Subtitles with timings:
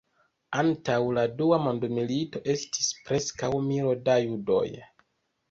[0.59, 4.65] Antaŭ la Dua Mondmilito estis preskaŭ milo da judoj.